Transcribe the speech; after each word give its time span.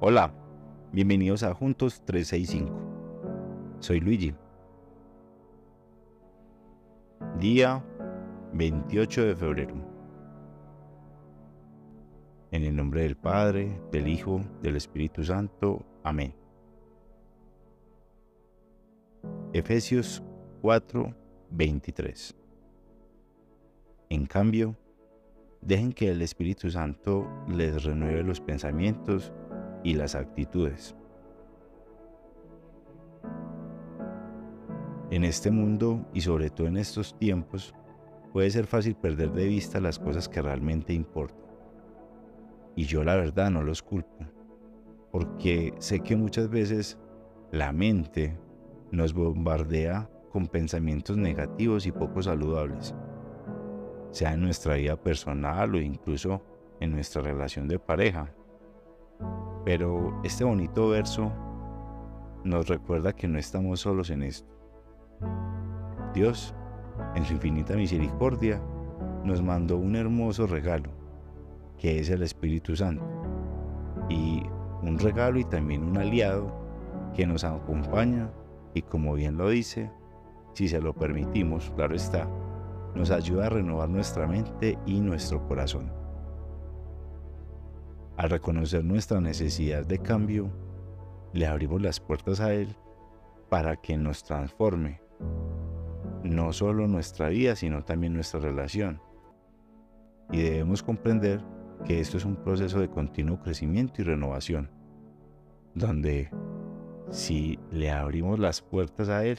Hola, 0.00 0.32
bienvenidos 0.92 1.42
a 1.42 1.52
Juntos 1.52 2.04
365. 2.04 2.70
Soy 3.80 3.98
Luigi. 3.98 4.32
Día 7.40 7.84
28 8.52 9.24
de 9.24 9.34
febrero. 9.34 9.74
En 12.52 12.62
el 12.62 12.76
nombre 12.76 13.02
del 13.02 13.16
Padre, 13.16 13.80
del 13.90 14.06
Hijo, 14.06 14.40
del 14.62 14.76
Espíritu 14.76 15.24
Santo. 15.24 15.84
Amén. 16.04 16.32
Efesios 19.52 20.22
4, 20.62 21.12
23. 21.50 22.36
En 24.10 24.26
cambio, 24.26 24.76
dejen 25.60 25.92
que 25.92 26.08
el 26.12 26.22
Espíritu 26.22 26.70
Santo 26.70 27.26
les 27.48 27.82
renueve 27.82 28.22
los 28.22 28.40
pensamientos 28.40 29.32
y 29.82 29.94
las 29.94 30.14
actitudes. 30.14 30.94
En 35.10 35.24
este 35.24 35.50
mundo 35.50 36.06
y 36.12 36.20
sobre 36.20 36.50
todo 36.50 36.66
en 36.66 36.76
estos 36.76 37.16
tiempos, 37.18 37.74
puede 38.32 38.50
ser 38.50 38.66
fácil 38.66 38.94
perder 38.94 39.32
de 39.32 39.46
vista 39.46 39.80
las 39.80 39.98
cosas 39.98 40.28
que 40.28 40.42
realmente 40.42 40.92
importan. 40.92 41.38
Y 42.76 42.84
yo 42.84 43.02
la 43.02 43.16
verdad 43.16 43.50
no 43.50 43.62
los 43.62 43.82
culpo, 43.82 44.26
porque 45.10 45.74
sé 45.78 46.00
que 46.00 46.14
muchas 46.14 46.48
veces 46.48 46.98
la 47.50 47.72
mente 47.72 48.38
nos 48.92 49.14
bombardea 49.14 50.10
con 50.30 50.46
pensamientos 50.46 51.16
negativos 51.16 51.86
y 51.86 51.92
poco 51.92 52.22
saludables, 52.22 52.94
sea 54.10 54.34
en 54.34 54.42
nuestra 54.42 54.74
vida 54.74 54.96
personal 54.96 55.74
o 55.74 55.80
incluso 55.80 56.42
en 56.80 56.92
nuestra 56.92 57.22
relación 57.22 57.66
de 57.66 57.78
pareja. 57.78 58.32
Pero 59.64 60.20
este 60.24 60.44
bonito 60.44 60.88
verso 60.88 61.32
nos 62.44 62.68
recuerda 62.68 63.12
que 63.12 63.28
no 63.28 63.38
estamos 63.38 63.80
solos 63.80 64.10
en 64.10 64.22
esto. 64.22 64.48
Dios, 66.14 66.54
en 67.14 67.24
su 67.24 67.34
infinita 67.34 67.74
misericordia, 67.74 68.60
nos 69.24 69.42
mandó 69.42 69.76
un 69.76 69.96
hermoso 69.96 70.46
regalo, 70.46 70.90
que 71.76 71.98
es 71.98 72.10
el 72.10 72.22
Espíritu 72.22 72.74
Santo, 72.76 73.04
y 74.08 74.42
un 74.82 74.98
regalo 74.98 75.38
y 75.38 75.44
también 75.44 75.84
un 75.84 75.98
aliado 75.98 76.52
que 77.14 77.26
nos 77.26 77.44
acompaña 77.44 78.30
y 78.74 78.82
como 78.82 79.14
bien 79.14 79.36
lo 79.36 79.48
dice, 79.48 79.90
si 80.54 80.68
se 80.68 80.80
lo 80.80 80.94
permitimos, 80.94 81.70
claro 81.76 81.94
está, 81.94 82.28
nos 82.94 83.10
ayuda 83.10 83.46
a 83.46 83.50
renovar 83.50 83.88
nuestra 83.88 84.26
mente 84.26 84.78
y 84.86 85.00
nuestro 85.00 85.46
corazón. 85.46 85.97
Al 88.18 88.30
reconocer 88.30 88.84
nuestra 88.84 89.20
necesidad 89.20 89.86
de 89.86 90.00
cambio, 90.00 90.50
le 91.32 91.46
abrimos 91.46 91.80
las 91.80 92.00
puertas 92.00 92.40
a 92.40 92.52
Él 92.52 92.74
para 93.48 93.76
que 93.76 93.96
nos 93.96 94.24
transforme, 94.24 95.00
no 96.24 96.52
solo 96.52 96.88
nuestra 96.88 97.28
vida, 97.28 97.54
sino 97.54 97.84
también 97.84 98.14
nuestra 98.14 98.40
relación. 98.40 99.00
Y 100.32 100.42
debemos 100.42 100.82
comprender 100.82 101.44
que 101.84 102.00
esto 102.00 102.16
es 102.16 102.24
un 102.24 102.34
proceso 102.34 102.80
de 102.80 102.90
continuo 102.90 103.38
crecimiento 103.38 104.02
y 104.02 104.04
renovación, 104.06 104.68
donde 105.76 106.28
si 107.12 107.56
le 107.70 107.92
abrimos 107.92 108.40
las 108.40 108.60
puertas 108.60 109.10
a 109.10 109.24
Él, 109.24 109.38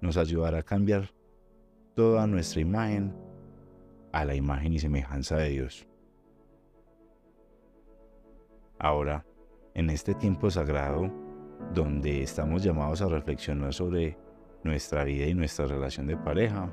nos 0.00 0.16
ayudará 0.16 0.58
a 0.58 0.62
cambiar 0.62 1.10
toda 1.96 2.28
nuestra 2.28 2.60
imagen 2.60 3.12
a 4.12 4.24
la 4.24 4.36
imagen 4.36 4.72
y 4.72 4.78
semejanza 4.78 5.36
de 5.38 5.48
Dios. 5.48 5.87
Ahora, 8.80 9.26
en 9.74 9.90
este 9.90 10.14
tiempo 10.14 10.50
sagrado, 10.50 11.10
donde 11.74 12.22
estamos 12.22 12.62
llamados 12.62 13.02
a 13.02 13.08
reflexionar 13.08 13.74
sobre 13.74 14.16
nuestra 14.62 15.02
vida 15.02 15.26
y 15.26 15.34
nuestra 15.34 15.66
relación 15.66 16.06
de 16.06 16.16
pareja, 16.16 16.72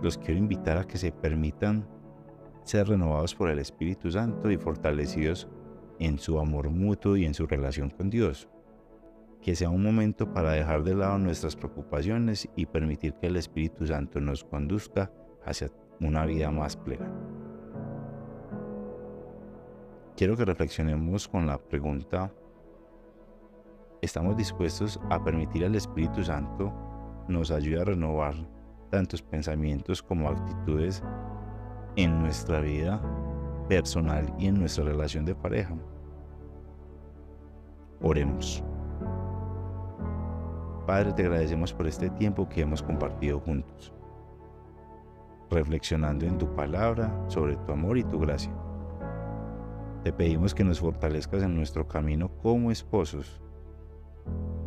los 0.00 0.16
quiero 0.16 0.38
invitar 0.38 0.78
a 0.78 0.84
que 0.84 0.96
se 0.96 1.10
permitan 1.10 1.84
ser 2.62 2.88
renovados 2.88 3.34
por 3.34 3.50
el 3.50 3.58
Espíritu 3.58 4.10
Santo 4.10 4.50
y 4.50 4.56
fortalecidos 4.56 5.48
en 5.98 6.18
su 6.18 6.38
amor 6.38 6.70
mutuo 6.70 7.16
y 7.16 7.24
en 7.24 7.34
su 7.34 7.46
relación 7.46 7.90
con 7.90 8.08
Dios. 8.08 8.48
Que 9.42 9.56
sea 9.56 9.70
un 9.70 9.82
momento 9.82 10.32
para 10.32 10.52
dejar 10.52 10.84
de 10.84 10.94
lado 10.94 11.18
nuestras 11.18 11.56
preocupaciones 11.56 12.48
y 12.54 12.66
permitir 12.66 13.14
que 13.14 13.26
el 13.26 13.36
Espíritu 13.36 13.86
Santo 13.86 14.20
nos 14.20 14.44
conduzca 14.44 15.10
hacia 15.44 15.70
una 16.00 16.24
vida 16.24 16.50
más 16.50 16.76
plena 16.76 17.23
quiero 20.16 20.36
que 20.36 20.44
reflexionemos 20.44 21.28
con 21.28 21.46
la 21.46 21.58
pregunta, 21.58 22.32
¿estamos 24.00 24.36
dispuestos 24.36 25.00
a 25.10 25.22
permitir 25.22 25.64
al 25.64 25.74
Espíritu 25.74 26.22
Santo 26.22 26.72
nos 27.28 27.50
ayude 27.50 27.80
a 27.80 27.84
renovar 27.84 28.34
tantos 28.90 29.22
pensamientos 29.22 30.02
como 30.02 30.28
actitudes 30.28 31.02
en 31.96 32.20
nuestra 32.20 32.60
vida 32.60 33.00
personal 33.68 34.32
y 34.38 34.46
en 34.46 34.60
nuestra 34.60 34.84
relación 34.84 35.24
de 35.24 35.34
pareja? 35.34 35.74
Oremos. 38.00 38.62
Padre, 40.86 41.14
te 41.14 41.22
agradecemos 41.22 41.72
por 41.72 41.86
este 41.86 42.10
tiempo 42.10 42.46
que 42.48 42.60
hemos 42.60 42.82
compartido 42.82 43.40
juntos, 43.40 43.92
reflexionando 45.50 46.26
en 46.26 46.36
tu 46.36 46.54
palabra 46.54 47.10
sobre 47.28 47.56
tu 47.56 47.72
amor 47.72 47.96
y 47.96 48.04
tu 48.04 48.20
gracia. 48.20 48.52
Te 50.04 50.12
pedimos 50.12 50.54
que 50.54 50.64
nos 50.64 50.80
fortalezcas 50.80 51.42
en 51.42 51.56
nuestro 51.56 51.88
camino 51.88 52.28
como 52.42 52.70
esposos, 52.70 53.40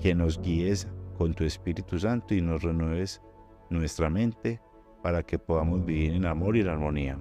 que 0.02 0.16
nos 0.16 0.42
guíes 0.42 0.88
con 1.16 1.36
tu 1.36 1.44
Espíritu 1.44 2.00
Santo 2.00 2.34
y 2.34 2.42
nos 2.42 2.64
renueves 2.64 3.22
nuestra 3.70 4.10
mente 4.10 4.60
para 5.04 5.22
que 5.22 5.38
podamos 5.38 5.86
vivir 5.86 6.14
en 6.14 6.26
amor 6.26 6.58
y 6.58 6.62
en 6.62 6.70
armonía. 6.70 7.20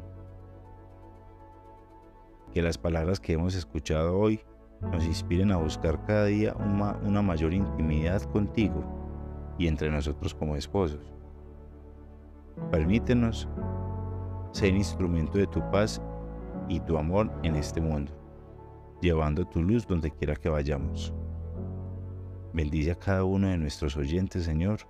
Que 2.54 2.62
las 2.62 2.78
palabras 2.78 3.20
que 3.20 3.34
hemos 3.34 3.54
escuchado 3.54 4.18
hoy 4.18 4.40
nos 4.80 5.04
inspiren 5.04 5.52
a 5.52 5.58
buscar 5.58 6.02
cada 6.06 6.24
día 6.24 6.54
una, 6.54 6.98
una 7.04 7.20
mayor 7.20 7.52
intimidad 7.52 8.22
contigo 8.22 8.82
y 9.58 9.66
entre 9.66 9.90
nosotros 9.90 10.34
como 10.34 10.56
esposos. 10.56 11.12
Permítenos 12.70 13.46
ser 14.52 14.74
instrumento 14.74 15.36
de 15.36 15.46
tu 15.46 15.60
paz 15.70 16.00
y 16.68 16.80
tu 16.80 16.96
amor 16.98 17.30
en 17.42 17.56
este 17.56 17.80
mundo, 17.80 18.12
llevando 19.00 19.44
tu 19.44 19.62
luz 19.62 19.86
donde 19.86 20.10
quiera 20.10 20.36
que 20.36 20.48
vayamos. 20.48 21.12
Bendice 22.52 22.92
a 22.92 22.98
cada 22.98 23.24
uno 23.24 23.48
de 23.48 23.58
nuestros 23.58 23.96
oyentes, 23.96 24.44
Señor, 24.44 24.80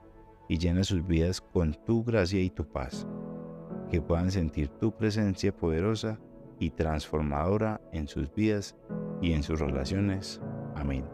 y 0.49 0.59
llena 0.59 0.85
sus 0.85 1.05
vidas 1.07 1.41
con 1.41 1.75
tu 1.85 2.05
gracia 2.05 2.41
y 2.41 2.51
tu 2.51 2.65
paz, 2.65 3.07
que 3.91 4.01
puedan 4.01 4.31
sentir 4.31 4.69
tu 4.69 4.93
presencia 4.93 5.57
poderosa 5.57 6.19
y 6.59 6.71
transformadora 6.71 7.81
en 7.93 8.07
sus 8.09 8.33
vidas 8.33 8.77
y 9.21 9.33
en 9.33 9.43
sus 9.43 9.61
relaciones. 9.61 10.41
Amén. 10.75 11.05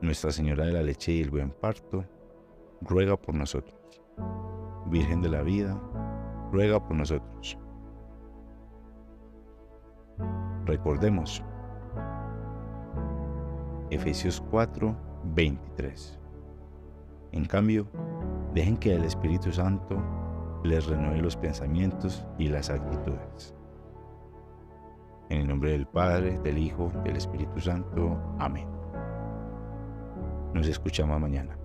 Nuestra 0.00 0.30
Señora 0.32 0.66
de 0.66 0.72
la 0.72 0.82
Leche 0.82 1.12
y 1.12 1.20
el 1.20 1.30
Buen 1.30 1.50
Parto, 1.50 2.04
ruega 2.80 3.16
por 3.16 3.34
nosotros. 3.34 4.02
Virgen 4.86 5.22
de 5.22 5.28
la 5.28 5.42
Vida, 5.42 5.80
ruega 6.52 6.84
por 6.86 6.96
nosotros. 6.96 7.56
Recordemos, 10.64 11.42
Efesios 13.90 14.40
4, 14.50 14.96
23. 15.34 16.20
En 17.32 17.44
cambio, 17.44 17.86
dejen 18.54 18.76
que 18.76 18.94
el 18.94 19.04
Espíritu 19.04 19.50
Santo 19.52 20.00
les 20.62 20.86
renueve 20.86 21.20
los 21.20 21.36
pensamientos 21.36 22.24
y 22.38 22.48
las 22.48 22.70
actitudes. 22.70 23.54
En 25.30 25.40
el 25.40 25.48
nombre 25.48 25.72
del 25.72 25.86
Padre, 25.86 26.38
del 26.44 26.58
Hijo, 26.58 26.92
del 27.04 27.16
Espíritu 27.16 27.60
Santo. 27.60 28.18
Amén. 28.38 28.68
Nos 30.54 30.68
escuchamos 30.68 31.20
mañana. 31.20 31.61